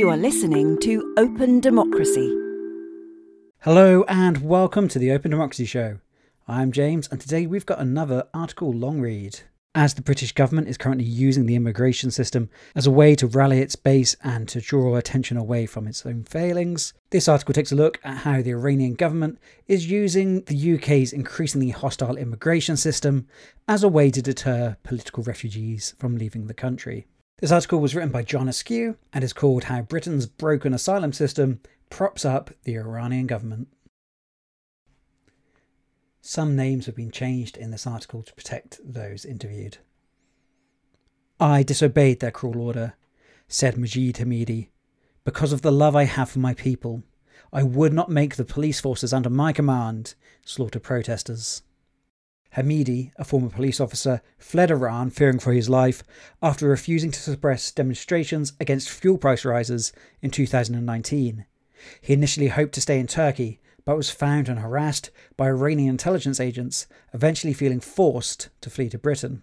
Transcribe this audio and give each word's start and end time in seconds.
You 0.00 0.08
are 0.08 0.16
listening 0.16 0.78
to 0.78 1.12
Open 1.18 1.60
Democracy. 1.60 2.34
Hello 3.58 4.02
and 4.08 4.38
welcome 4.38 4.88
to 4.88 4.98
the 4.98 5.10
Open 5.10 5.30
Democracy 5.30 5.66
Show. 5.66 5.98
I'm 6.48 6.72
James, 6.72 7.06
and 7.08 7.20
today 7.20 7.46
we've 7.46 7.66
got 7.66 7.80
another 7.80 8.26
article 8.32 8.72
long 8.72 9.02
read. 9.02 9.40
As 9.74 9.92
the 9.92 10.00
British 10.00 10.32
government 10.32 10.68
is 10.68 10.78
currently 10.78 11.04
using 11.04 11.44
the 11.44 11.54
immigration 11.54 12.10
system 12.10 12.48
as 12.74 12.86
a 12.86 12.90
way 12.90 13.14
to 13.16 13.26
rally 13.26 13.58
its 13.58 13.76
base 13.76 14.16
and 14.24 14.48
to 14.48 14.62
draw 14.62 14.96
attention 14.96 15.36
away 15.36 15.66
from 15.66 15.86
its 15.86 16.06
own 16.06 16.24
failings, 16.24 16.94
this 17.10 17.28
article 17.28 17.52
takes 17.52 17.70
a 17.70 17.76
look 17.76 18.00
at 18.02 18.16
how 18.16 18.40
the 18.40 18.52
Iranian 18.52 18.94
government 18.94 19.38
is 19.68 19.90
using 19.90 20.44
the 20.44 20.76
UK's 20.76 21.12
increasingly 21.12 21.68
hostile 21.68 22.16
immigration 22.16 22.78
system 22.78 23.28
as 23.68 23.82
a 23.82 23.88
way 23.88 24.10
to 24.10 24.22
deter 24.22 24.78
political 24.82 25.22
refugees 25.24 25.94
from 25.98 26.16
leaving 26.16 26.46
the 26.46 26.54
country. 26.54 27.06
This 27.40 27.52
article 27.52 27.80
was 27.80 27.94
written 27.94 28.10
by 28.10 28.22
John 28.22 28.50
Askew 28.50 28.96
and 29.14 29.24
is 29.24 29.32
called 29.32 29.64
How 29.64 29.80
Britain's 29.80 30.26
Broken 30.26 30.74
Asylum 30.74 31.14
System 31.14 31.60
Props 31.88 32.26
Up 32.26 32.50
the 32.64 32.76
Iranian 32.76 33.26
Government. 33.26 33.68
Some 36.20 36.54
names 36.54 36.84
have 36.84 36.94
been 36.94 37.10
changed 37.10 37.56
in 37.56 37.70
this 37.70 37.86
article 37.86 38.22
to 38.22 38.34
protect 38.34 38.78
those 38.84 39.24
interviewed. 39.24 39.78
I 41.40 41.62
disobeyed 41.62 42.20
their 42.20 42.30
cruel 42.30 42.60
order, 42.60 42.92
said 43.48 43.78
Majid 43.78 44.16
Hamidi. 44.16 44.68
Because 45.24 45.54
of 45.54 45.62
the 45.62 45.72
love 45.72 45.96
I 45.96 46.04
have 46.04 46.28
for 46.28 46.40
my 46.40 46.52
people, 46.52 47.04
I 47.54 47.62
would 47.62 47.94
not 47.94 48.10
make 48.10 48.36
the 48.36 48.44
police 48.44 48.80
forces 48.80 49.14
under 49.14 49.30
my 49.30 49.54
command 49.54 50.12
slaughter 50.44 50.78
protesters. 50.78 51.62
Hamidi, 52.56 53.12
a 53.16 53.24
former 53.24 53.48
police 53.48 53.80
officer, 53.80 54.22
fled 54.38 54.70
Iran 54.70 55.10
fearing 55.10 55.38
for 55.38 55.52
his 55.52 55.68
life 55.68 56.02
after 56.42 56.68
refusing 56.68 57.10
to 57.12 57.20
suppress 57.20 57.70
demonstrations 57.70 58.54
against 58.58 58.90
fuel 58.90 59.18
price 59.18 59.44
rises 59.44 59.92
in 60.20 60.30
2019. 60.30 61.46
He 62.00 62.12
initially 62.12 62.48
hoped 62.48 62.74
to 62.74 62.80
stay 62.80 62.98
in 62.98 63.06
Turkey, 63.06 63.60
but 63.84 63.96
was 63.96 64.10
found 64.10 64.48
and 64.48 64.58
harassed 64.58 65.10
by 65.36 65.46
Iranian 65.46 65.90
intelligence 65.90 66.40
agents, 66.40 66.86
eventually 67.14 67.52
feeling 67.52 67.80
forced 67.80 68.48
to 68.60 68.70
flee 68.70 68.88
to 68.88 68.98
Britain. 68.98 69.42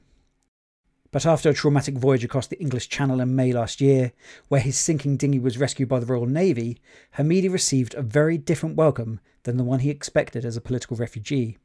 But 1.11 1.25
after 1.25 1.49
a 1.49 1.53
traumatic 1.53 1.95
voyage 1.95 2.25
across 2.25 2.47
the 2.47 2.59
English 2.59 2.89
Channel 2.89 3.21
in 3.21 3.35
May 3.35 3.53
last 3.53 3.79
year, 3.79 4.11
where 4.49 4.61
his 4.61 4.77
sinking 4.77 5.17
dinghy 5.17 5.39
was 5.39 5.57
rescued 5.57 5.87
by 5.87 5.99
the 5.99 6.05
Royal 6.05 6.25
Navy, 6.25 6.81
Hamidi 7.17 7.49
received 7.49 7.93
a 7.93 8.01
very 8.01 8.37
different 8.37 8.75
welcome 8.75 9.21
than 9.43 9.55
the 9.55 9.63
one 9.63 9.79
he 9.79 9.89
expected 9.89 10.43
as 10.43 10.57
a 10.57 10.61
political 10.61 10.97
refugee. 10.97 11.57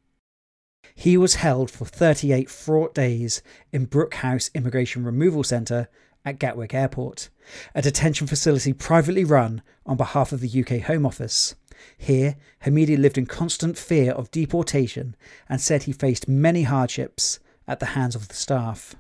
He 0.95 1.17
was 1.17 1.35
held 1.35 1.71
for 1.71 1.85
38 1.85 2.49
fraught 2.49 2.95
days 2.95 3.43
in 3.73 3.87
Brooke 3.87 4.15
House 4.15 4.51
Immigration 4.55 5.05
Removal 5.05 5.43
Centre 5.43 5.89
at 6.25 6.39
Gatwick 6.39 6.75
Airport, 6.75 7.29
a 7.75 7.83
detention 7.83 8.27
facility 8.27 8.73
privately 8.73 9.25
run 9.25 9.63
on 9.85 9.97
behalf 9.97 10.33
of 10.33 10.41
the 10.41 10.61
UK 10.61 10.83
Home 10.83 11.05
Office. 11.05 11.57
Here, 11.99 12.37
Hamidi 12.65 12.97
lived 12.97 13.19
in 13.19 13.27
constant 13.27 13.77
fear 13.77 14.13
of 14.13 14.31
deportation 14.31 15.17
and 15.49 15.61
said 15.61 15.83
he 15.85 15.93
faced 15.93 16.29
many 16.29 16.63
hardships 16.63 17.41
at 17.67 17.81
the 17.81 17.87
hands 17.87 18.15
of 18.15 18.29
the 18.29 18.35
staff. 18.35 18.95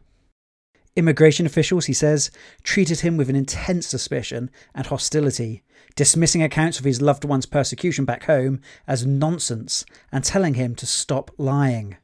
Immigration 0.94 1.46
officials, 1.46 1.86
he 1.86 1.94
says, 1.94 2.30
treated 2.62 3.00
him 3.00 3.16
with 3.16 3.30
an 3.30 3.36
intense 3.36 3.86
suspicion 3.86 4.50
and 4.74 4.86
hostility, 4.86 5.62
dismissing 5.96 6.42
accounts 6.42 6.78
of 6.78 6.84
his 6.84 7.00
loved 7.00 7.24
one's 7.24 7.46
persecution 7.46 8.04
back 8.04 8.24
home 8.24 8.60
as 8.86 9.06
nonsense 9.06 9.86
and 10.10 10.22
telling 10.22 10.54
him 10.54 10.74
to 10.74 10.84
stop 10.84 11.30
lying. 11.38 11.96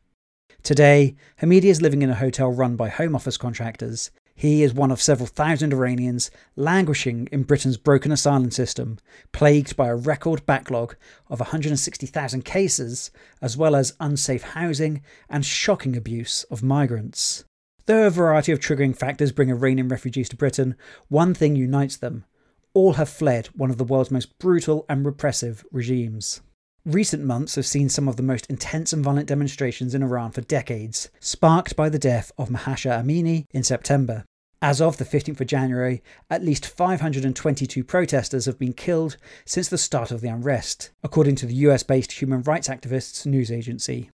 Today, 0.63 1.17
Hamidi 1.43 1.65
is 1.65 1.83
living 1.83 2.01
in 2.01 2.09
a 2.09 2.15
hotel 2.15 2.51
run 2.51 2.77
by 2.77 2.89
Home 2.89 3.15
Office 3.15 3.37
contractors. 3.37 4.11
He 4.35 4.63
is 4.63 4.73
one 4.73 4.91
of 4.91 5.03
several 5.03 5.27
thousand 5.27 5.75
Iranians 5.75 6.31
languishing 6.57 7.29
in 7.31 7.43
Britain's 7.43 7.77
broken 7.77 8.11
asylum 8.11 8.51
system, 8.51 8.99
plagued 9.33 9.77
by 9.77 9.89
a 9.89 9.97
record 9.97 10.47
backlog 10.47 10.97
of 11.29 11.41
160,000 11.41 12.45
cases, 12.45 13.11
as 13.43 13.57
well 13.57 13.77
as 13.77 13.97
unsafe 14.01 14.43
housing 14.43 15.03
and 15.29 15.45
shocking 15.45 15.95
abuse 15.95 16.45
of 16.45 16.63
migrants. 16.63 17.45
Though 17.89 18.07
a 18.07 18.11
variety 18.11 18.53
of 18.53 18.61
triggering 18.61 18.95
factors 18.95 19.33
bring 19.33 19.51
Iranian 19.51 19.89
refugees 19.89 20.29
to 20.29 20.37
Britain, 20.37 20.75
one 21.09 21.33
thing 21.33 21.57
unites 21.57 21.97
them 21.97 22.27
all 22.75 22.93
have 22.93 23.09
fled 23.09 23.47
one 23.57 23.71
of 23.71 23.79
the 23.79 23.85
world's 23.85 24.11
most 24.11 24.39
brutal 24.39 24.85
and 24.91 25.07
repressive 25.07 25.65
regimes. 25.73 26.43
Recent 26.85 27.25
months 27.25 27.55
have 27.55 27.65
seen 27.65 27.89
some 27.89 28.07
of 28.07 28.17
the 28.17 28.23
most 28.23 28.45
intense 28.51 28.93
and 28.93 29.03
violent 29.03 29.27
demonstrations 29.27 29.95
in 29.95 30.03
Iran 30.03 30.33
for 30.33 30.43
decades, 30.43 31.09
sparked 31.19 31.77
by 31.77 31.89
the 31.89 31.99
death 31.99 32.31
of 32.37 32.51
Mahsa 32.51 32.91
Amini 32.91 33.47
in 33.53 33.63
September. 33.63 34.27
As 34.61 34.83
of 34.83 34.99
the 34.99 35.07
15th 35.07 35.41
of 35.41 35.47
January, 35.47 36.03
at 36.29 36.45
least 36.45 36.67
522 36.67 37.85
protesters 37.85 38.45
have 38.45 38.59
been 38.59 38.75
killed 38.75 39.17
since 39.47 39.71
the 39.71 39.79
start 39.79 40.11
of 40.11 40.21
the 40.21 40.29
unrest, 40.29 40.91
according 41.03 41.37
to 41.37 41.47
the 41.47 41.55
US 41.55 41.85
based 41.85 42.13
human 42.13 42.43
rights 42.43 42.69
activists 42.69 43.25
news 43.25 43.51
agency. 43.51 44.11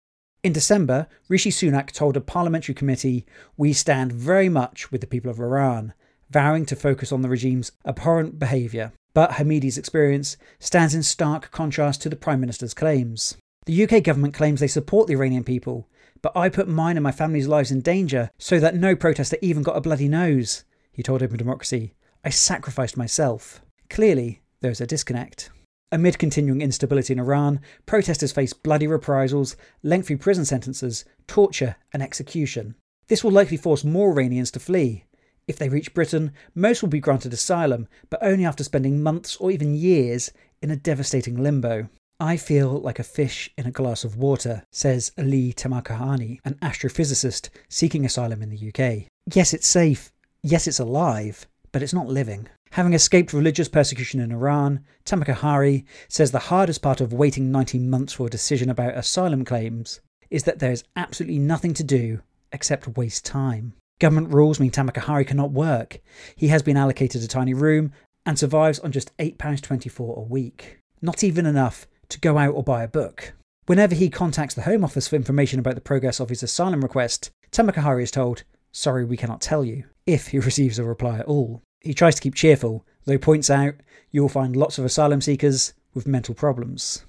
In 0.43 0.53
December, 0.53 1.07
Rishi 1.27 1.51
Sunak 1.51 1.91
told 1.91 2.17
a 2.17 2.21
parliamentary 2.21 2.73
committee, 2.73 3.27
We 3.57 3.73
stand 3.73 4.11
very 4.11 4.49
much 4.49 4.91
with 4.91 5.01
the 5.01 5.07
people 5.07 5.29
of 5.29 5.39
Iran, 5.39 5.93
vowing 6.31 6.65
to 6.65 6.75
focus 6.75 7.11
on 7.11 7.21
the 7.21 7.29
regime's 7.29 7.71
abhorrent 7.85 8.39
behaviour. 8.39 8.91
But 9.13 9.33
Hamidi's 9.33 9.77
experience 9.77 10.37
stands 10.57 10.95
in 10.95 11.03
stark 11.03 11.51
contrast 11.51 12.01
to 12.01 12.09
the 12.09 12.15
Prime 12.15 12.39
Minister's 12.39 12.73
claims. 12.73 13.37
The 13.67 13.83
UK 13.83 14.01
government 14.01 14.33
claims 14.33 14.59
they 14.59 14.67
support 14.67 15.07
the 15.07 15.13
Iranian 15.13 15.43
people, 15.43 15.87
but 16.23 16.35
I 16.35 16.49
put 16.49 16.67
mine 16.67 16.97
and 16.97 17.03
my 17.03 17.11
family's 17.11 17.47
lives 17.47 17.69
in 17.69 17.81
danger 17.81 18.31
so 18.39 18.59
that 18.59 18.73
no 18.73 18.95
protester 18.95 19.37
even 19.43 19.61
got 19.61 19.77
a 19.77 19.81
bloody 19.81 20.07
nose, 20.07 20.63
he 20.91 21.03
told 21.03 21.21
Open 21.21 21.37
Democracy. 21.37 21.93
I 22.25 22.29
sacrificed 22.29 22.97
myself. 22.97 23.61
Clearly, 23.91 24.41
there 24.61 24.71
is 24.71 24.81
a 24.81 24.87
disconnect. 24.87 25.51
Amid 25.93 26.17
continuing 26.17 26.61
instability 26.61 27.11
in 27.11 27.19
Iran, 27.19 27.59
protesters 27.85 28.31
face 28.31 28.53
bloody 28.53 28.87
reprisals, 28.87 29.57
lengthy 29.83 30.15
prison 30.15 30.45
sentences, 30.45 31.03
torture, 31.27 31.75
and 31.91 32.01
execution. 32.01 32.75
This 33.07 33.25
will 33.25 33.31
likely 33.31 33.57
force 33.57 33.83
more 33.83 34.11
Iranians 34.11 34.51
to 34.51 34.59
flee. 34.61 35.03
If 35.49 35.57
they 35.57 35.67
reach 35.67 35.93
Britain, 35.93 36.31
most 36.55 36.81
will 36.81 36.87
be 36.87 37.01
granted 37.01 37.33
asylum, 37.33 37.89
but 38.09 38.23
only 38.23 38.45
after 38.45 38.63
spending 38.63 39.03
months 39.03 39.35
or 39.35 39.51
even 39.51 39.75
years 39.75 40.31
in 40.61 40.71
a 40.71 40.77
devastating 40.77 41.35
limbo. 41.35 41.89
I 42.21 42.37
feel 42.37 42.79
like 42.79 42.99
a 42.99 43.03
fish 43.03 43.49
in 43.57 43.65
a 43.65 43.71
glass 43.71 44.05
of 44.05 44.15
water, 44.15 44.63
says 44.71 45.11
Ali 45.17 45.51
Tamakahani, 45.51 46.39
an 46.45 46.53
astrophysicist 46.61 47.49
seeking 47.67 48.05
asylum 48.05 48.41
in 48.41 48.49
the 48.49 48.67
UK. 48.69 49.09
Yes, 49.33 49.53
it's 49.53 49.67
safe. 49.67 50.13
Yes, 50.41 50.67
it's 50.67 50.79
alive, 50.79 51.47
but 51.73 51.83
it's 51.83 51.93
not 51.93 52.07
living. 52.07 52.47
Having 52.75 52.93
escaped 52.93 53.33
religious 53.33 53.67
persecution 53.67 54.21
in 54.21 54.31
Iran, 54.31 54.79
Tamakahari 55.05 55.83
says 56.07 56.31
the 56.31 56.39
hardest 56.39 56.81
part 56.81 57.01
of 57.01 57.11
waiting 57.11 57.51
19 57.51 57.89
months 57.89 58.13
for 58.13 58.27
a 58.27 58.29
decision 58.29 58.69
about 58.69 58.97
asylum 58.97 59.43
claims 59.43 59.99
is 60.29 60.43
that 60.45 60.59
there 60.59 60.71
is 60.71 60.85
absolutely 60.95 61.37
nothing 61.37 61.73
to 61.73 61.83
do 61.83 62.21
except 62.53 62.95
waste 62.95 63.25
time. 63.25 63.73
Government 63.99 64.33
rules 64.33 64.57
mean 64.57 64.71
Tamakahari 64.71 65.27
cannot 65.27 65.51
work. 65.51 65.99
He 66.37 66.47
has 66.47 66.63
been 66.63 66.77
allocated 66.77 67.21
a 67.21 67.27
tiny 67.27 67.53
room 67.53 67.91
and 68.25 68.39
survives 68.39 68.79
on 68.79 68.93
just 68.93 69.15
£8.24 69.17 70.15
a 70.17 70.21
week. 70.21 70.79
Not 71.01 71.25
even 71.25 71.45
enough 71.45 71.87
to 72.07 72.21
go 72.21 72.37
out 72.37 72.55
or 72.55 72.63
buy 72.63 72.83
a 72.83 72.87
book. 72.87 73.33
Whenever 73.65 73.95
he 73.95 74.09
contacts 74.09 74.55
the 74.55 74.61
Home 74.61 74.85
Office 74.85 75.09
for 75.09 75.17
information 75.17 75.59
about 75.59 75.75
the 75.75 75.81
progress 75.81 76.21
of 76.21 76.29
his 76.29 76.41
asylum 76.41 76.79
request, 76.79 77.31
Tamakahari 77.51 78.03
is 78.03 78.11
told, 78.11 78.43
Sorry, 78.71 79.03
we 79.03 79.17
cannot 79.17 79.41
tell 79.41 79.65
you, 79.65 79.83
if 80.07 80.27
he 80.27 80.39
receives 80.39 80.79
a 80.79 80.85
reply 80.85 81.19
at 81.19 81.25
all. 81.25 81.61
He 81.81 81.93
tries 81.93 82.15
to 82.15 82.21
keep 82.21 82.35
cheerful, 82.35 82.85
though 83.05 83.17
points 83.17 83.49
out 83.49 83.75
you 84.11 84.21
will 84.21 84.29
find 84.29 84.55
lots 84.55 84.77
of 84.77 84.85
asylum 84.85 85.21
seekers 85.21 85.73
with 85.93 86.07
mental 86.07 86.35
problems. 86.35 87.05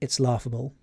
It's 0.00 0.20
laughable. 0.20 0.74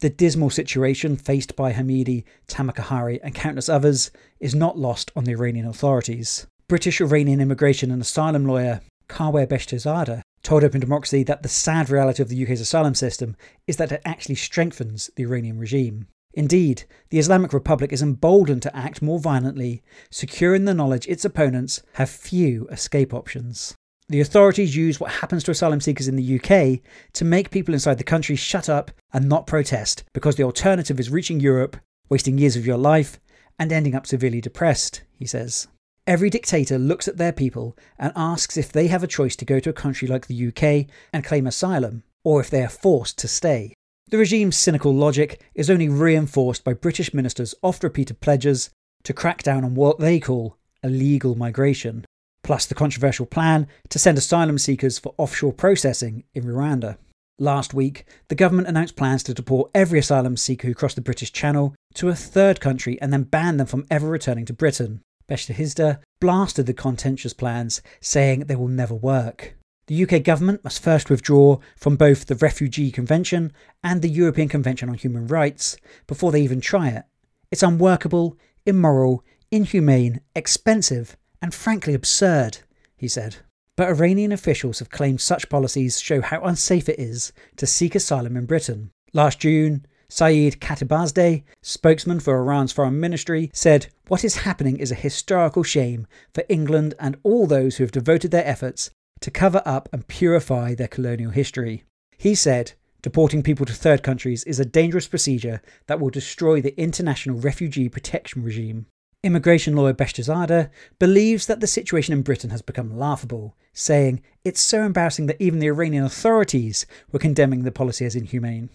The 0.00 0.10
dismal 0.10 0.50
situation 0.50 1.16
faced 1.16 1.56
by 1.56 1.72
Hamidi, 1.72 2.24
Tamakahari, 2.46 3.20
and 3.22 3.34
countless 3.34 3.68
others 3.68 4.10
is 4.38 4.54
not 4.54 4.78
lost 4.78 5.10
on 5.16 5.24
the 5.24 5.32
Iranian 5.32 5.66
authorities. 5.66 6.46
British 6.68 7.00
Iranian 7.00 7.40
immigration 7.40 7.90
and 7.90 8.02
asylum 8.02 8.44
lawyer 8.44 8.80
Kaweh 9.08 9.46
Beshtezadeh 9.46 10.22
told 10.42 10.62
Open 10.62 10.80
Democracy 10.80 11.22
that 11.24 11.42
the 11.42 11.48
sad 11.48 11.90
reality 11.90 12.22
of 12.22 12.28
the 12.28 12.42
UK's 12.42 12.60
asylum 12.60 12.94
system 12.94 13.36
is 13.66 13.76
that 13.78 13.92
it 13.92 14.02
actually 14.04 14.34
strengthens 14.34 15.10
the 15.16 15.24
Iranian 15.24 15.58
regime. 15.58 16.06
Indeed, 16.36 16.84
the 17.10 17.18
Islamic 17.18 17.52
Republic 17.52 17.92
is 17.92 18.02
emboldened 18.02 18.62
to 18.62 18.76
act 18.76 19.00
more 19.00 19.20
violently, 19.20 19.82
secure 20.10 20.54
in 20.54 20.64
the 20.64 20.74
knowledge 20.74 21.06
its 21.06 21.24
opponents 21.24 21.82
have 21.94 22.10
few 22.10 22.66
escape 22.68 23.14
options. 23.14 23.74
The 24.08 24.20
authorities 24.20 24.76
use 24.76 25.00
what 25.00 25.12
happens 25.12 25.44
to 25.44 25.52
asylum 25.52 25.80
seekers 25.80 26.08
in 26.08 26.16
the 26.16 26.38
UK 26.38 26.80
to 27.14 27.24
make 27.24 27.50
people 27.50 27.72
inside 27.72 27.98
the 27.98 28.04
country 28.04 28.36
shut 28.36 28.68
up 28.68 28.90
and 29.12 29.28
not 29.28 29.46
protest 29.46 30.04
because 30.12 30.36
the 30.36 30.42
alternative 30.42 31.00
is 31.00 31.08
reaching 31.08 31.40
Europe, 31.40 31.76
wasting 32.10 32.36
years 32.36 32.56
of 32.56 32.66
your 32.66 32.76
life, 32.76 33.18
and 33.58 33.72
ending 33.72 33.94
up 33.94 34.06
severely 34.06 34.40
depressed, 34.40 35.02
he 35.16 35.26
says. 35.26 35.68
Every 36.06 36.28
dictator 36.28 36.78
looks 36.78 37.08
at 37.08 37.16
their 37.16 37.32
people 37.32 37.78
and 37.98 38.12
asks 38.14 38.58
if 38.58 38.70
they 38.70 38.88
have 38.88 39.02
a 39.02 39.06
choice 39.06 39.36
to 39.36 39.46
go 39.46 39.58
to 39.60 39.70
a 39.70 39.74
country 39.74 40.06
like 40.06 40.26
the 40.26 40.48
UK 40.48 40.86
and 41.12 41.24
claim 41.24 41.46
asylum, 41.46 42.02
or 42.24 42.40
if 42.40 42.50
they 42.50 42.62
are 42.62 42.68
forced 42.68 43.16
to 43.20 43.28
stay. 43.28 43.72
The 44.08 44.18
regime's 44.18 44.56
cynical 44.56 44.94
logic 44.94 45.40
is 45.54 45.70
only 45.70 45.88
reinforced 45.88 46.62
by 46.62 46.74
British 46.74 47.12
ministers' 47.14 47.54
oft 47.62 47.82
repeated 47.82 48.20
pledges 48.20 48.70
to 49.02 49.12
crack 49.12 49.42
down 49.42 49.64
on 49.64 49.74
what 49.74 49.98
they 49.98 50.20
call 50.20 50.56
illegal 50.82 51.34
migration. 51.34 52.04
plus 52.44 52.66
the 52.66 52.74
controversial 52.74 53.26
plan 53.26 53.66
to 53.88 53.98
send 53.98 54.16
asylum 54.16 54.58
seekers 54.58 54.98
for 54.98 55.14
offshore 55.18 55.52
processing 55.52 56.22
in 56.34 56.44
Rwanda. 56.44 56.98
Last 57.40 57.74
week, 57.74 58.06
the 58.28 58.36
government 58.36 58.68
announced 58.68 58.94
plans 58.94 59.24
to 59.24 59.34
deport 59.34 59.70
every 59.74 59.98
asylum 59.98 60.36
seeker 60.36 60.68
who 60.68 60.74
crossed 60.74 60.94
the 60.94 61.02
British 61.02 61.32
Channel 61.32 61.74
to 61.94 62.10
a 62.10 62.14
third 62.14 62.60
country 62.60 63.00
and 63.00 63.12
then 63.12 63.24
ban 63.24 63.56
them 63.56 63.66
from 63.66 63.86
ever 63.90 64.06
returning 64.06 64.44
to 64.44 64.52
Britain. 64.52 65.00
Beshte 65.28 65.98
blasted 66.20 66.66
the 66.66 66.74
contentious 66.74 67.32
plans, 67.32 67.80
saying 68.00 68.40
they 68.40 68.54
will 68.54 68.68
never 68.68 68.94
work. 68.94 69.56
The 69.86 70.02
UK 70.02 70.22
government 70.22 70.64
must 70.64 70.82
first 70.82 71.10
withdraw 71.10 71.58
from 71.76 71.96
both 71.96 72.24
the 72.24 72.36
Refugee 72.36 72.90
Convention 72.90 73.52
and 73.82 74.00
the 74.00 74.08
European 74.08 74.48
Convention 74.48 74.88
on 74.88 74.94
Human 74.94 75.26
Rights 75.26 75.76
before 76.06 76.32
they 76.32 76.40
even 76.40 76.62
try 76.62 76.88
it. 76.88 77.04
It's 77.50 77.62
unworkable, 77.62 78.38
immoral, 78.64 79.22
inhumane, 79.50 80.20
expensive, 80.34 81.18
and 81.42 81.52
frankly 81.52 81.92
absurd, 81.92 82.58
he 82.96 83.08
said. 83.08 83.36
But 83.76 83.88
Iranian 83.88 84.32
officials 84.32 84.78
have 84.78 84.88
claimed 84.88 85.20
such 85.20 85.50
policies 85.50 86.00
show 86.00 86.22
how 86.22 86.40
unsafe 86.40 86.88
it 86.88 86.98
is 86.98 87.32
to 87.56 87.66
seek 87.66 87.94
asylum 87.94 88.38
in 88.38 88.46
Britain. 88.46 88.90
Last 89.12 89.40
June, 89.40 89.84
Saeed 90.08 90.60
Khatibzadeh, 90.60 91.42
spokesman 91.60 92.20
for 92.20 92.38
Iran's 92.38 92.72
foreign 92.72 93.00
ministry, 93.00 93.50
said, 93.52 93.88
What 94.08 94.24
is 94.24 94.36
happening 94.38 94.78
is 94.78 94.90
a 94.90 94.96
historical 94.96 95.62
shame 95.62 96.06
for 96.32 96.44
England 96.48 96.94
and 96.98 97.16
all 97.22 97.46
those 97.46 97.76
who 97.76 97.84
have 97.84 97.92
devoted 97.92 98.30
their 98.30 98.46
efforts 98.46 98.90
to 99.20 99.30
cover 99.30 99.62
up 99.64 99.88
and 99.92 100.08
purify 100.08 100.74
their 100.74 100.88
colonial 100.88 101.30
history. 101.30 101.84
He 102.18 102.34
said, 102.34 102.72
Deporting 103.02 103.42
people 103.42 103.66
to 103.66 103.74
third 103.74 104.02
countries 104.02 104.44
is 104.44 104.58
a 104.58 104.64
dangerous 104.64 105.06
procedure 105.06 105.60
that 105.88 106.00
will 106.00 106.08
destroy 106.08 106.62
the 106.62 106.78
international 106.80 107.38
refugee 107.38 107.90
protection 107.90 108.42
regime. 108.42 108.86
Immigration 109.22 109.76
lawyer 109.76 109.92
Beshtezadeh 109.92 110.70
believes 110.98 111.46
that 111.46 111.60
the 111.60 111.66
situation 111.66 112.12
in 112.12 112.22
Britain 112.22 112.50
has 112.50 112.62
become 112.62 112.98
laughable, 112.98 113.56
saying 113.72 114.22
it's 114.44 114.60
so 114.60 114.82
embarrassing 114.82 115.26
that 115.26 115.40
even 115.40 115.58
the 115.58 115.66
Iranian 115.66 116.04
authorities 116.04 116.86
were 117.12 117.18
condemning 117.18 117.62
the 117.62 117.72
policy 117.72 118.06
as 118.06 118.16
inhumane. 118.16 118.70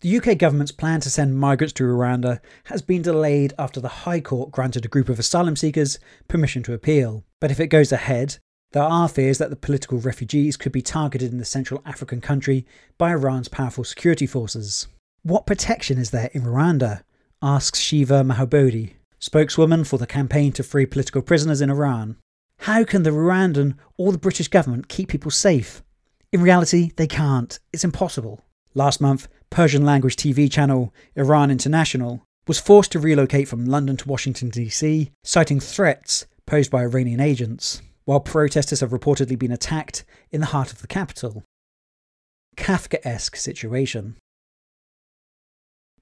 The 0.00 0.16
UK 0.16 0.38
government's 0.38 0.72
plan 0.72 1.00
to 1.00 1.10
send 1.10 1.38
migrants 1.38 1.74
to 1.74 1.84
Rwanda 1.84 2.40
has 2.64 2.80
been 2.80 3.02
delayed 3.02 3.52
after 3.58 3.80
the 3.80 3.88
High 3.88 4.20
Court 4.20 4.50
granted 4.50 4.86
a 4.86 4.88
group 4.88 5.10
of 5.10 5.18
asylum 5.18 5.56
seekers 5.56 5.98
permission 6.28 6.62
to 6.62 6.72
appeal. 6.72 7.24
But 7.38 7.50
if 7.50 7.60
it 7.60 7.66
goes 7.66 7.92
ahead, 7.92 8.38
there 8.72 8.84
are 8.84 9.08
fears 9.08 9.38
that 9.38 9.50
the 9.50 9.56
political 9.56 9.98
refugees 9.98 10.56
could 10.56 10.70
be 10.70 10.82
targeted 10.82 11.32
in 11.32 11.38
the 11.38 11.44
Central 11.44 11.82
African 11.84 12.20
country 12.20 12.64
by 12.98 13.10
Iran's 13.10 13.48
powerful 13.48 13.82
security 13.82 14.26
forces. 14.26 14.86
What 15.22 15.46
protection 15.46 15.98
is 15.98 16.10
there 16.10 16.30
in 16.32 16.42
Rwanda? 16.42 17.02
asks 17.42 17.80
Shiva 17.80 18.22
Mahbobi, 18.22 18.94
spokeswoman 19.18 19.82
for 19.84 19.98
the 19.98 20.06
Campaign 20.06 20.52
to 20.52 20.62
Free 20.62 20.86
Political 20.86 21.22
Prisoners 21.22 21.60
in 21.60 21.68
Iran. 21.68 22.16
How 22.58 22.84
can 22.84 23.02
the 23.02 23.10
Rwandan 23.10 23.76
or 23.96 24.12
the 24.12 24.18
British 24.18 24.48
government 24.48 24.88
keep 24.88 25.08
people 25.08 25.32
safe? 25.32 25.82
In 26.30 26.40
reality, 26.40 26.92
they 26.96 27.08
can't. 27.08 27.58
It's 27.72 27.84
impossible. 27.84 28.44
Last 28.74 29.00
month, 29.00 29.26
Persian 29.48 29.84
language 29.84 30.14
TV 30.14 30.50
channel 30.50 30.94
Iran 31.16 31.50
International 31.50 32.22
was 32.46 32.60
forced 32.60 32.92
to 32.92 33.00
relocate 33.00 33.48
from 33.48 33.64
London 33.64 33.96
to 33.96 34.08
Washington, 34.08 34.48
D.C., 34.48 35.10
citing 35.24 35.58
threats 35.58 36.26
posed 36.46 36.70
by 36.70 36.82
Iranian 36.82 37.20
agents 37.20 37.82
while 38.10 38.18
protesters 38.18 38.80
have 38.80 38.90
reportedly 38.90 39.38
been 39.38 39.52
attacked 39.52 40.04
in 40.32 40.40
the 40.40 40.48
heart 40.48 40.72
of 40.72 40.80
the 40.80 40.88
capital. 40.88 41.44
Kafkaesque 42.56 43.36
situation. 43.36 44.16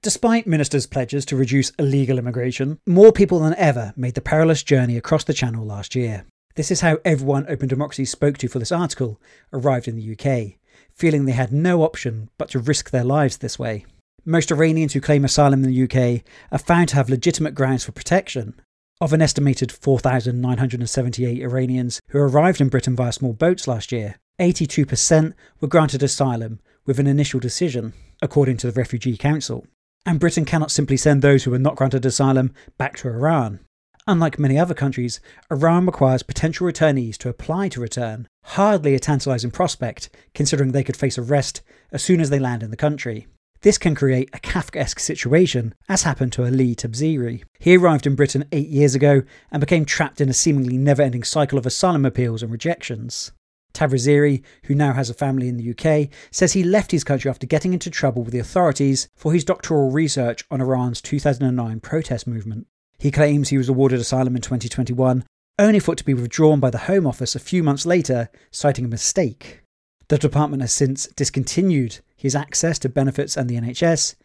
Despite 0.01 0.47
ministers' 0.47 0.87
pledges 0.87 1.23
to 1.25 1.35
reduce 1.35 1.69
illegal 1.77 2.17
immigration, 2.17 2.79
more 2.87 3.11
people 3.11 3.37
than 3.37 3.53
ever 3.57 3.93
made 3.95 4.15
the 4.15 4.21
perilous 4.21 4.63
journey 4.63 4.97
across 4.97 5.23
the 5.23 5.35
Channel 5.35 5.63
last 5.63 5.93
year. 5.93 6.25
This 6.55 6.71
is 6.71 6.81
how 6.81 6.97
everyone 7.05 7.45
Open 7.47 7.67
Democracy 7.67 8.05
spoke 8.05 8.39
to 8.39 8.47
for 8.47 8.57
this 8.57 8.71
article 8.71 9.21
arrived 9.53 9.87
in 9.87 9.95
the 9.95 10.13
UK, 10.13 10.57
feeling 10.95 11.25
they 11.25 11.33
had 11.33 11.53
no 11.53 11.83
option 11.83 12.31
but 12.39 12.49
to 12.49 12.59
risk 12.59 12.89
their 12.89 13.03
lives 13.03 13.37
this 13.37 13.59
way. 13.59 13.85
Most 14.25 14.51
Iranians 14.51 14.93
who 14.93 14.99
claim 14.99 15.23
asylum 15.23 15.63
in 15.63 15.71
the 15.71 15.83
UK 15.83 16.23
are 16.51 16.57
found 16.57 16.89
to 16.89 16.95
have 16.95 17.07
legitimate 17.07 17.53
grounds 17.53 17.83
for 17.83 17.91
protection, 17.91 18.59
of 19.01 19.13
an 19.13 19.21
estimated 19.21 19.71
4,978 19.71 21.41
Iranians 21.41 22.01
who 22.09 22.19
arrived 22.19 22.59
in 22.59 22.67
Britain 22.67 22.95
via 22.95 23.13
small 23.13 23.33
boats 23.33 23.67
last 23.67 23.91
year, 23.91 24.15
82% 24.39 25.33
were 25.61 25.67
granted 25.67 26.03
asylum 26.03 26.59
with 26.85 26.99
an 26.99 27.07
initial 27.07 27.39
decision, 27.39 27.93
according 28.21 28.57
to 28.57 28.67
the 28.67 28.77
Refugee 28.77 29.15
Council. 29.15 29.65
And 30.05 30.19
Britain 30.19 30.43
cannot 30.43 30.71
simply 30.71 30.97
send 30.97 31.21
those 31.21 31.43
who 31.43 31.51
were 31.51 31.59
not 31.59 31.75
granted 31.75 32.05
asylum 32.05 32.53
back 32.77 32.97
to 32.97 33.07
Iran. 33.07 33.59
Unlike 34.07 34.39
many 34.39 34.57
other 34.57 34.73
countries, 34.73 35.19
Iran 35.51 35.85
requires 35.85 36.23
potential 36.23 36.67
returnees 36.67 37.15
to 37.17 37.29
apply 37.29 37.69
to 37.69 37.81
return, 37.81 38.27
hardly 38.43 38.95
a 38.95 38.99
tantalising 38.99 39.51
prospect, 39.51 40.09
considering 40.33 40.71
they 40.71 40.83
could 40.83 40.97
face 40.97 41.17
arrest 41.17 41.61
as 41.91 42.03
soon 42.03 42.19
as 42.19 42.29
they 42.29 42.39
land 42.39 42.63
in 42.63 42.71
the 42.71 42.77
country. 42.77 43.27
This 43.61 43.77
can 43.77 43.93
create 43.93 44.29
a 44.31 44.39
Kafkaesque 44.39 45.01
situation, 45.01 45.75
as 45.89 46.03
happened 46.03 46.31
to 46.33 46.45
Ali 46.45 46.75
Tabrizi. 46.75 47.43
He 47.59 47.75
arrived 47.75 48.07
in 48.07 48.15
Britain 48.15 48.45
eight 48.53 48.69
years 48.69 48.95
ago 48.95 49.23
and 49.51 49.59
became 49.59 49.83
trapped 49.83 50.21
in 50.21 50.29
a 50.29 50.33
seemingly 50.33 50.77
never 50.77 51.01
ending 51.01 51.23
cycle 51.23 51.59
of 51.59 51.65
asylum 51.65 52.05
appeals 52.05 52.41
and 52.41 52.53
rejections. 52.53 53.33
Tabrizi, 53.73 54.43
who 54.63 54.75
now 54.75 54.93
has 54.93 55.09
a 55.09 55.13
family 55.13 55.49
in 55.49 55.57
the 55.57 55.71
UK, 55.71 56.09
says 56.31 56.53
he 56.53 56.63
left 56.63 56.91
his 56.91 57.03
country 57.03 57.29
after 57.29 57.45
getting 57.45 57.73
into 57.73 57.89
trouble 57.89 58.23
with 58.23 58.31
the 58.31 58.39
authorities 58.39 59.09
for 59.17 59.33
his 59.33 59.43
doctoral 59.43 59.91
research 59.91 60.45
on 60.49 60.61
Iran's 60.61 61.01
2009 61.01 61.81
protest 61.81 62.27
movement. 62.27 62.65
He 62.97 63.11
claims 63.11 63.49
he 63.49 63.57
was 63.57 63.67
awarded 63.67 63.99
asylum 63.99 64.37
in 64.37 64.41
2021, 64.41 65.25
only 65.59 65.79
for 65.79 65.91
it 65.91 65.97
to 65.97 66.05
be 66.05 66.13
withdrawn 66.13 66.61
by 66.61 66.69
the 66.69 66.77
Home 66.77 67.05
Office 67.05 67.35
a 67.35 67.39
few 67.39 67.61
months 67.61 67.85
later, 67.85 68.29
citing 68.51 68.85
a 68.85 68.89
mistake. 68.89 69.63
The 70.09 70.17
department 70.17 70.61
has 70.63 70.73
since 70.73 71.07
discontinued 71.07 71.99
his 72.15 72.35
access 72.35 72.79
to 72.79 72.89
benefits 72.89 73.37
and 73.37 73.49
the 73.49 73.55
NHS, 73.55 74.15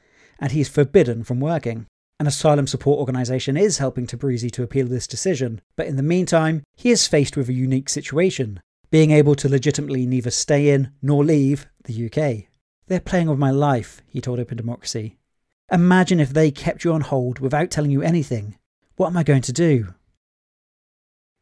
and 0.41 0.51
he 0.51 0.61
is 0.61 0.69
forbidden 0.69 1.25
from 1.25 1.41
working. 1.41 1.87
An 2.19 2.27
asylum 2.27 2.67
support 2.67 2.99
organisation 2.99 3.57
is 3.57 3.79
helping 3.79 4.07
Tabrizi 4.07 4.51
to 4.53 4.63
appeal 4.63 4.87
this 4.87 5.07
decision, 5.07 5.61
but 5.77 5.87
in 5.87 5.97
the 5.97 6.03
meantime, 6.03 6.63
he 6.75 6.91
is 6.91 7.07
faced 7.07 7.37
with 7.37 7.51
a 7.51 7.53
unique 7.53 7.91
situation, 7.91 8.61
being 8.91 9.11
able 9.11 9.35
to 9.35 9.49
legitimately 9.49 10.07
neither 10.07 10.31
stay 10.31 10.71
in 10.71 10.91
nor 11.03 11.23
leave 11.23 11.67
the 11.85 12.07
UK. 12.07 12.49
They're 12.87 13.01
playing 13.01 13.29
with 13.29 13.39
my 13.39 13.51
life, 13.51 14.01
he 14.07 14.23
told 14.23 14.41
Open 14.41 14.57
Democracy. 14.57 15.19
Imagine 15.71 16.19
if 16.19 16.33
they 16.33 16.51
kept 16.51 16.85
you 16.85 16.93
on 16.93 17.03
hold 17.03 17.41
without 17.41 17.71
telling 17.71 17.91
you 17.91 18.01
anything. 18.01 18.57
What 18.97 19.09
am 19.09 19.17
I 19.19 19.23
going 19.23 19.43
to 19.43 19.53
do? 19.53 19.95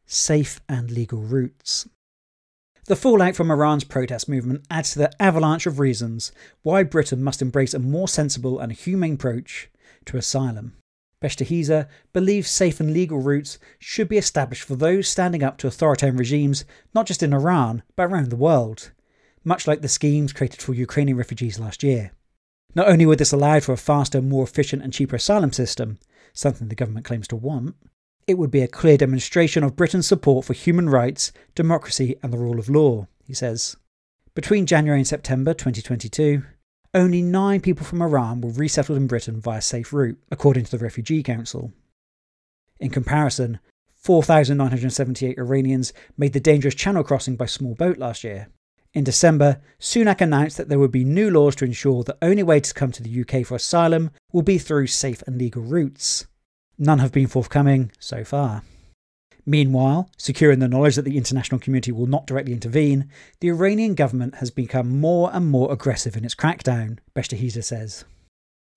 Safe 0.05 0.59
and 0.67 0.91
legal 0.91 1.21
routes. 1.21 1.87
The 2.85 2.97
fallout 2.97 3.35
from 3.35 3.49
Iran's 3.49 3.85
protest 3.85 4.27
movement 4.27 4.65
adds 4.69 4.91
to 4.91 4.99
the 4.99 5.21
avalanche 5.21 5.65
of 5.65 5.79
reasons 5.79 6.33
why 6.63 6.83
Britain 6.83 7.23
must 7.23 7.41
embrace 7.41 7.73
a 7.73 7.79
more 7.79 8.09
sensible 8.09 8.59
and 8.59 8.73
humane 8.73 9.13
approach 9.13 9.69
to 10.05 10.17
asylum. 10.17 10.73
Beshteheza 11.21 11.87
believes 12.11 12.49
safe 12.49 12.81
and 12.81 12.91
legal 12.91 13.21
routes 13.21 13.57
should 13.79 14.09
be 14.09 14.17
established 14.17 14.63
for 14.63 14.75
those 14.75 15.07
standing 15.07 15.41
up 15.41 15.57
to 15.59 15.67
authoritarian 15.67 16.17
regimes, 16.17 16.65
not 16.93 17.05
just 17.07 17.23
in 17.23 17.33
Iran, 17.33 17.83
but 17.95 18.11
around 18.11 18.29
the 18.29 18.35
world, 18.35 18.91
much 19.45 19.65
like 19.65 19.81
the 19.81 19.87
schemes 19.87 20.33
created 20.33 20.61
for 20.61 20.73
Ukrainian 20.73 21.15
refugees 21.15 21.59
last 21.59 21.83
year. 21.83 22.11
Not 22.75 22.89
only 22.89 23.05
would 23.05 23.19
this 23.19 23.31
allow 23.31 23.61
for 23.61 23.71
a 23.71 23.77
faster, 23.77 24.21
more 24.21 24.43
efficient, 24.43 24.83
and 24.83 24.91
cheaper 24.91 25.15
asylum 25.15 25.53
system, 25.53 25.99
something 26.33 26.67
the 26.67 26.75
government 26.75 27.05
claims 27.05 27.29
to 27.29 27.37
want, 27.37 27.75
it 28.27 28.37
would 28.37 28.51
be 28.51 28.61
a 28.61 28.67
clear 28.67 28.97
demonstration 28.97 29.63
of 29.63 29.75
Britain's 29.75 30.07
support 30.07 30.45
for 30.45 30.53
human 30.53 30.89
rights, 30.89 31.31
democracy, 31.55 32.15
and 32.23 32.31
the 32.31 32.37
rule 32.37 32.59
of 32.59 32.69
law, 32.69 33.07
he 33.25 33.33
says. 33.33 33.75
Between 34.35 34.65
January 34.65 34.99
and 34.99 35.07
September 35.07 35.53
2022, 35.53 36.43
only 36.93 37.21
nine 37.21 37.59
people 37.61 37.85
from 37.85 38.01
Iran 38.01 38.41
were 38.41 38.51
resettled 38.51 38.97
in 38.97 39.07
Britain 39.07 39.41
via 39.41 39.61
safe 39.61 39.91
route, 39.91 40.17
according 40.31 40.65
to 40.65 40.71
the 40.71 40.83
Refugee 40.83 41.23
Council. 41.23 41.71
In 42.79 42.89
comparison, 42.89 43.59
4,978 43.95 45.37
Iranians 45.37 45.93
made 46.17 46.33
the 46.33 46.39
dangerous 46.39 46.75
channel 46.75 47.03
crossing 47.03 47.35
by 47.35 47.45
small 47.45 47.73
boat 47.73 47.97
last 47.97 48.23
year. 48.23 48.49
In 48.93 49.03
December, 49.03 49.61
Sunak 49.79 50.21
announced 50.21 50.57
that 50.57 50.69
there 50.69 50.77
would 50.77 50.91
be 50.91 51.03
new 51.03 51.31
laws 51.31 51.55
to 51.55 51.65
ensure 51.65 52.03
the 52.03 52.17
only 52.21 52.43
way 52.43 52.59
to 52.59 52.73
come 52.73 52.91
to 52.91 53.01
the 53.01 53.21
UK 53.21 53.45
for 53.45 53.55
asylum 53.55 54.11
will 54.31 54.43
be 54.43 54.59
through 54.59 54.87
safe 54.87 55.23
and 55.25 55.37
legal 55.37 55.63
routes. 55.63 56.27
None 56.77 56.99
have 56.99 57.11
been 57.11 57.27
forthcoming 57.27 57.91
so 57.99 58.23
far. 58.23 58.63
Meanwhile, 59.45 60.09
secure 60.17 60.51
in 60.51 60.59
the 60.59 60.67
knowledge 60.67 60.95
that 60.95 61.03
the 61.03 61.17
international 61.17 61.59
community 61.59 61.91
will 61.91 62.07
not 62.07 62.25
directly 62.25 62.53
intervene, 62.53 63.09
the 63.41 63.49
Iranian 63.49 63.93
government 63.93 64.35
has 64.35 64.51
become 64.51 64.99
more 64.99 65.29
and 65.33 65.47
more 65.47 65.71
aggressive 65.71 66.15
in 66.15 66.23
its 66.23 66.35
crackdown, 66.35 66.99
Beshteheza 67.13 67.63
says. 67.63 68.05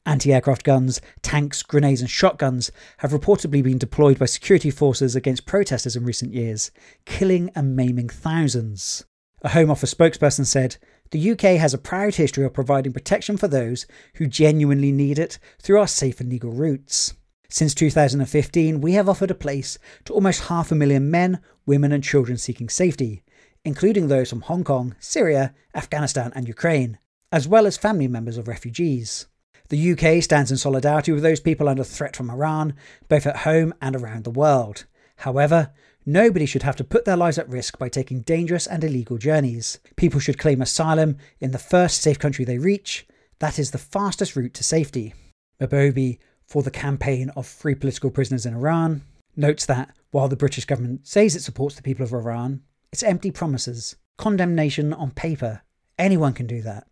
Anti 0.04 0.32
aircraft 0.32 0.64
guns, 0.64 1.00
tanks, 1.22 1.62
grenades, 1.62 2.00
and 2.00 2.10
shotguns 2.10 2.70
have 2.98 3.12
reportedly 3.12 3.62
been 3.62 3.78
deployed 3.78 4.18
by 4.18 4.26
security 4.26 4.70
forces 4.70 5.16
against 5.16 5.46
protesters 5.46 5.96
in 5.96 6.04
recent 6.04 6.32
years, 6.32 6.70
killing 7.04 7.50
and 7.54 7.74
maiming 7.74 8.08
thousands. 8.08 9.04
A 9.42 9.50
Home 9.50 9.70
Office 9.70 9.94
spokesperson 9.94 10.46
said, 10.46 10.76
The 11.10 11.32
UK 11.32 11.58
has 11.58 11.74
a 11.74 11.78
proud 11.78 12.16
history 12.16 12.44
of 12.44 12.54
providing 12.54 12.92
protection 12.92 13.36
for 13.36 13.48
those 13.48 13.86
who 14.14 14.26
genuinely 14.26 14.92
need 14.92 15.18
it 15.18 15.38
through 15.60 15.80
our 15.80 15.88
safe 15.88 16.20
and 16.20 16.30
legal 16.30 16.52
routes. 16.52 17.14
Since 17.48 17.74
2015, 17.74 18.80
we 18.80 18.92
have 18.92 19.08
offered 19.08 19.30
a 19.30 19.34
place 19.34 19.78
to 20.04 20.12
almost 20.12 20.44
half 20.44 20.72
a 20.72 20.74
million 20.74 21.10
men, 21.10 21.40
women 21.64 21.92
and 21.92 22.02
children 22.02 22.36
seeking 22.36 22.68
safety, 22.68 23.22
including 23.64 24.08
those 24.08 24.30
from 24.30 24.42
Hong 24.42 24.64
Kong, 24.64 24.94
Syria, 24.98 25.54
Afghanistan, 25.74 26.32
and 26.34 26.48
Ukraine, 26.48 26.98
as 27.32 27.48
well 27.48 27.66
as 27.66 27.76
family 27.76 28.08
members 28.08 28.38
of 28.38 28.48
refugees. 28.48 29.26
The 29.68 29.92
UK 29.92 30.22
stands 30.22 30.50
in 30.50 30.56
solidarity 30.56 31.12
with 31.12 31.22
those 31.22 31.40
people 31.40 31.68
under 31.68 31.82
threat 31.82 32.14
from 32.14 32.30
Iran, 32.30 32.74
both 33.08 33.26
at 33.26 33.38
home 33.38 33.74
and 33.80 33.96
around 33.96 34.24
the 34.24 34.30
world. 34.30 34.86
However, 35.16 35.72
nobody 36.04 36.46
should 36.46 36.62
have 36.62 36.76
to 36.76 36.84
put 36.84 37.04
their 37.04 37.16
lives 37.16 37.38
at 37.38 37.48
risk 37.48 37.78
by 37.78 37.88
taking 37.88 38.20
dangerous 38.20 38.66
and 38.66 38.84
illegal 38.84 39.18
journeys. 39.18 39.80
People 39.96 40.20
should 40.20 40.38
claim 40.38 40.62
asylum 40.62 41.16
in 41.40 41.50
the 41.50 41.58
first 41.58 42.00
safe 42.00 42.18
country 42.18 42.44
they 42.44 42.58
reach. 42.58 43.06
That 43.40 43.58
is 43.58 43.72
the 43.72 43.78
fastest 43.78 44.36
route 44.36 44.54
to 44.54 44.64
safety. 44.64 45.14
Mahbobi, 45.60 46.18
for 46.46 46.62
the 46.62 46.70
campaign 46.70 47.30
of 47.36 47.46
free 47.46 47.74
political 47.74 48.10
prisoners 48.10 48.46
in 48.46 48.54
Iran, 48.54 49.02
notes 49.36 49.66
that 49.66 49.94
while 50.10 50.28
the 50.28 50.36
British 50.36 50.64
government 50.64 51.06
says 51.06 51.34
it 51.34 51.42
supports 51.42 51.76
the 51.76 51.82
people 51.82 52.04
of 52.04 52.12
Iran, 52.12 52.62
it's 52.92 53.02
empty 53.02 53.30
promises, 53.30 53.96
condemnation 54.16 54.92
on 54.92 55.10
paper. 55.10 55.62
Anyone 55.98 56.32
can 56.32 56.46
do 56.46 56.62
that. 56.62 56.86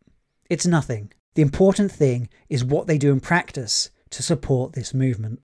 It's 0.51 0.67
nothing. 0.67 1.13
The 1.35 1.43
important 1.43 1.91
thing 1.91 2.29
is 2.49 2.65
what 2.65 2.87
they 2.87 2.99
do 2.99 3.13
in 3.13 3.21
practice 3.21 3.91
to 4.11 4.23
support 4.23 4.73
this 4.73 4.95
movement. 4.95 5.41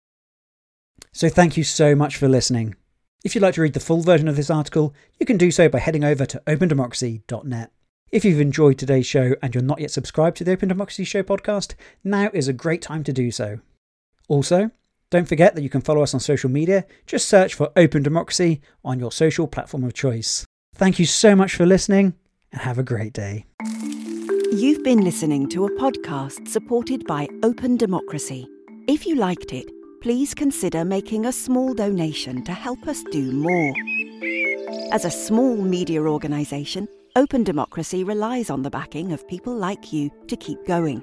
So, 1.12 1.28
thank 1.28 1.56
you 1.56 1.64
so 1.64 1.94
much 1.94 2.16
for 2.16 2.28
listening. 2.28 2.76
If 3.24 3.34
you'd 3.34 3.42
like 3.42 3.54
to 3.54 3.62
read 3.62 3.74
the 3.74 3.80
full 3.80 4.02
version 4.02 4.28
of 4.28 4.36
this 4.36 4.50
article, 4.50 4.94
you 5.18 5.26
can 5.26 5.36
do 5.36 5.50
so 5.50 5.68
by 5.68 5.78
heading 5.78 6.04
over 6.04 6.24
to 6.26 6.42
opendemocracy.net. 6.46 7.72
If 8.10 8.24
you've 8.24 8.40
enjoyed 8.40 8.78
today's 8.78 9.06
show 9.06 9.34
and 9.42 9.54
you're 9.54 9.62
not 9.62 9.80
yet 9.80 9.90
subscribed 9.90 10.36
to 10.38 10.44
the 10.44 10.52
Open 10.52 10.68
Democracy 10.68 11.04
Show 11.04 11.22
podcast, 11.22 11.74
now 12.02 12.30
is 12.32 12.48
a 12.48 12.52
great 12.52 12.82
time 12.82 13.04
to 13.04 13.12
do 13.12 13.30
so. 13.30 13.60
Also, 14.30 14.70
don't 15.10 15.26
forget 15.26 15.56
that 15.56 15.62
you 15.62 15.68
can 15.68 15.80
follow 15.80 16.04
us 16.04 16.14
on 16.14 16.20
social 16.20 16.48
media. 16.48 16.86
Just 17.04 17.28
search 17.28 17.52
for 17.52 17.72
Open 17.74 18.00
Democracy 18.00 18.60
on 18.84 19.00
your 19.00 19.10
social 19.10 19.48
platform 19.48 19.82
of 19.82 19.92
choice. 19.92 20.46
Thank 20.76 21.00
you 21.00 21.04
so 21.04 21.34
much 21.34 21.56
for 21.56 21.66
listening 21.66 22.14
and 22.52 22.60
have 22.60 22.78
a 22.78 22.84
great 22.84 23.12
day. 23.12 23.46
You've 24.52 24.84
been 24.84 25.00
listening 25.00 25.48
to 25.48 25.64
a 25.66 25.70
podcast 25.70 26.46
supported 26.46 27.08
by 27.08 27.26
Open 27.42 27.76
Democracy. 27.76 28.46
If 28.86 29.04
you 29.04 29.16
liked 29.16 29.52
it, 29.52 29.68
please 30.00 30.32
consider 30.32 30.84
making 30.84 31.26
a 31.26 31.32
small 31.32 31.74
donation 31.74 32.44
to 32.44 32.52
help 32.52 32.86
us 32.86 33.02
do 33.10 33.32
more. 33.32 33.74
As 34.92 35.04
a 35.04 35.10
small 35.10 35.56
media 35.56 36.02
organisation, 36.02 36.86
Open 37.16 37.42
Democracy 37.42 38.04
relies 38.04 38.48
on 38.48 38.62
the 38.62 38.70
backing 38.70 39.10
of 39.10 39.26
people 39.26 39.56
like 39.56 39.92
you 39.92 40.08
to 40.28 40.36
keep 40.36 40.64
going. 40.68 41.02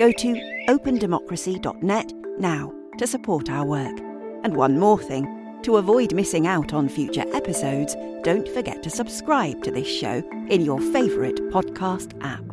Go 0.00 0.10
to 0.12 0.28
opendemocracy.net 0.66 2.12
now 2.38 2.72
to 2.96 3.06
support 3.06 3.50
our 3.50 3.66
work. 3.66 3.98
And 4.44 4.56
one 4.56 4.78
more 4.78 4.98
thing 4.98 5.60
to 5.62 5.76
avoid 5.76 6.14
missing 6.14 6.46
out 6.46 6.72
on 6.72 6.88
future 6.88 7.26
episodes, 7.34 7.94
don't 8.22 8.48
forget 8.48 8.82
to 8.84 8.88
subscribe 8.88 9.62
to 9.62 9.70
this 9.70 9.86
show 9.86 10.22
in 10.48 10.62
your 10.62 10.80
favourite 10.80 11.36
podcast 11.52 12.18
app. 12.22 12.49